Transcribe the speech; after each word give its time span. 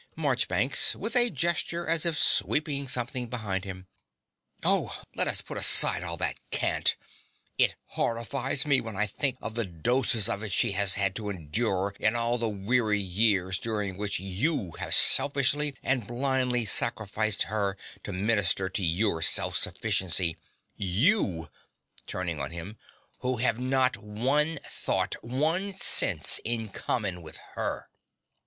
MARCHBANKS 0.15 0.95
(with 0.95 1.15
a 1.15 1.29
gesture 1.29 1.85
as 1.87 2.07
if 2.07 2.17
sweeping 2.17 2.87
something 2.87 3.27
behind 3.27 3.65
him). 3.65 3.85
Oh, 4.63 4.99
let 5.13 5.27
us 5.27 5.41
put 5.41 5.59
aside 5.59 6.01
all 6.03 6.17
that 6.17 6.39
cant. 6.49 6.95
It 7.59 7.75
horrifies 7.85 8.65
me 8.65 8.81
when 8.81 8.95
I 8.95 9.05
think 9.05 9.37
of 9.43 9.53
the 9.53 9.63
doses 9.63 10.27
of 10.27 10.41
it 10.41 10.51
she 10.51 10.71
has 10.71 10.95
had 10.95 11.15
to 11.17 11.29
endure 11.29 11.93
in 11.99 12.15
all 12.15 12.39
the 12.39 12.49
weary 12.49 12.99
years 12.99 13.59
during 13.59 13.95
which 13.95 14.19
you 14.19 14.71
have 14.79 14.95
selfishly 14.95 15.75
and 15.83 16.07
blindly 16.07 16.65
sacrificed 16.65 17.43
her 17.43 17.77
to 18.01 18.11
minister 18.11 18.69
to 18.69 18.83
your 18.83 19.21
self 19.21 19.55
sufficiency 19.55 20.35
YOU 20.75 21.47
(turning 22.07 22.39
on 22.41 22.49
him) 22.49 22.75
who 23.19 23.37
have 23.37 23.59
not 23.59 23.97
one 23.97 24.57
thought 24.65 25.13
one 25.23 25.73
sense 25.73 26.39
in 26.43 26.69
common 26.69 27.21
with 27.21 27.37
her. 27.53 27.87